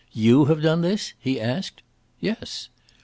"You 0.13 0.45
have 0.45 0.63
done 0.63 0.81
this?" 0.81 1.13
he 1.19 1.39
asked. 1.39 1.83
"Yes." 2.19 2.69